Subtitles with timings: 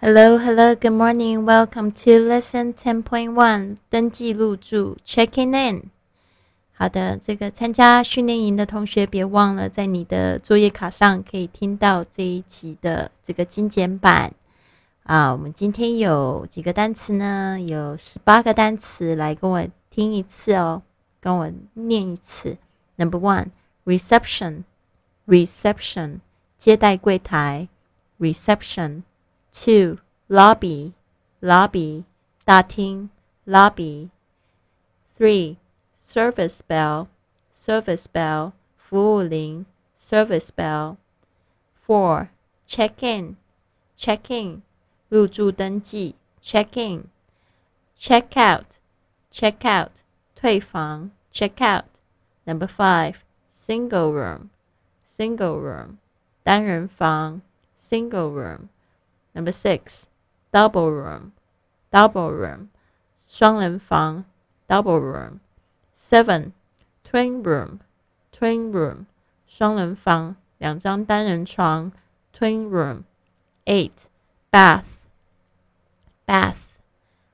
[0.00, 1.44] Hello, hello, good morning.
[1.44, 3.78] Welcome to lesson ten point one.
[3.90, 5.90] 登记入住，checking in。
[6.72, 14.32] 好的，这个参加训练营的同学，别忘了在你的作业卡上可以听到这一集的这个精简版。
[15.02, 17.60] 啊，我们今天有几个单词呢？
[17.60, 20.80] 有十八个单词，来跟我听一次哦，
[21.18, 22.56] 跟我念一次。
[22.94, 23.48] Number one,
[23.84, 24.62] reception,
[25.26, 26.20] reception，
[26.56, 27.66] 接待柜台
[28.20, 29.02] ，reception。
[29.57, 29.99] Two,
[30.29, 30.93] lobby,
[31.41, 32.05] lobby,
[32.45, 33.09] 大厅
[33.45, 34.09] lobby.
[35.15, 35.57] Three,
[35.95, 37.07] service bell,
[37.51, 39.65] service bell, 服务铃
[39.97, 40.97] service bell.
[41.85, 42.29] Four,
[42.67, 43.37] check in,
[43.97, 44.61] check in,
[45.09, 47.09] 入住登记 check in.
[47.97, 48.79] Check out,
[49.31, 50.03] check out,
[50.35, 51.99] 退房 check out.
[52.45, 54.49] Number five, single room,
[55.05, 55.99] single room,
[56.43, 57.41] 单人房
[57.79, 58.69] single room.
[59.37, 60.07] Number six,
[60.51, 61.31] double room,
[61.91, 62.69] double room,
[63.27, 64.25] 双人房
[64.67, 65.39] double room.
[65.95, 66.53] Seven,
[67.03, 67.79] twin room,
[68.31, 69.05] twin room,
[69.47, 71.91] 双人房两张单人床
[72.31, 73.03] twin room.
[73.65, 74.07] Eight,
[74.51, 74.83] bath,
[76.27, 76.77] bath,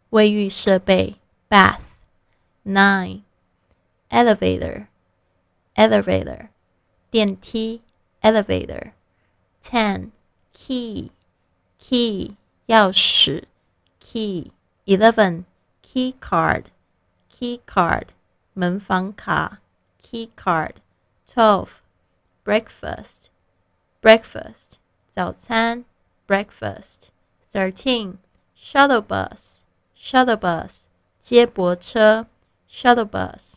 [0.10, 1.16] 卫浴设备
[1.50, 1.82] bath.
[2.64, 3.24] Nine,
[4.10, 4.88] elevator,
[5.76, 6.50] elevator,
[7.10, 7.82] 电梯
[8.22, 8.92] elevator.
[9.62, 10.12] Ten,
[10.54, 11.12] key
[11.90, 12.38] key
[12.68, 13.46] 钥匙
[14.00, 14.52] key
[14.86, 15.46] eleven
[15.82, 16.66] key card
[17.30, 18.10] key card
[18.54, 19.60] 门房卡
[20.00, 20.74] key card
[21.28, 21.82] twelve
[22.46, 23.30] breakfast
[24.04, 24.78] breakfast
[25.10, 25.84] 早餐
[26.28, 27.10] breakfast
[27.52, 28.18] thirteen
[28.56, 29.62] shuttle bus
[29.98, 30.84] shuttle bus
[31.20, 32.28] 接驳车
[32.70, 33.56] shuttle bus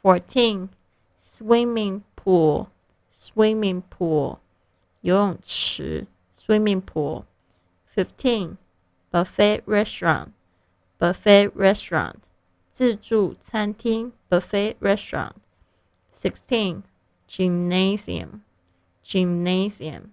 [0.00, 0.68] fourteen
[1.20, 2.68] swimming pool
[3.12, 4.38] swimming pool
[5.00, 7.24] 游泳池 swimming pool
[7.96, 8.56] Fifteen,
[9.10, 10.32] buffet restaurant,
[10.98, 12.16] buffet restaurant,
[12.72, 15.34] 自助餐厅 buffet restaurant.
[16.10, 16.82] Sixteen,
[17.28, 18.40] gymnasium,
[19.04, 20.12] gymnasium,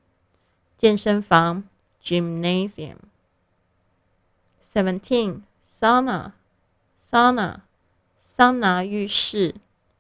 [0.76, 1.64] 健身房
[2.02, 2.98] gymnasium.
[4.62, 6.34] Seventeen, sauna,
[6.96, 7.62] sauna,
[8.18, 9.56] 桑拿浴室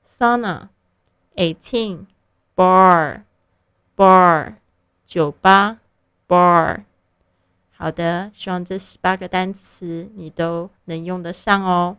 [0.05, 0.69] sauna.
[1.35, 2.07] Eighteen,
[2.55, 3.23] bar,
[3.95, 4.55] bar,
[5.05, 5.79] 酒吧
[6.27, 6.85] bar.
[7.76, 11.96] 好的，希望这十八个单词你都能用得上哦。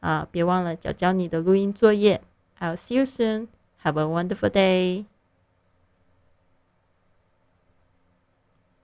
[0.00, 2.20] 啊，别忘了交交你的录音作业。
[2.60, 3.48] I'll see you soon.
[3.82, 5.04] Have a wonderful day.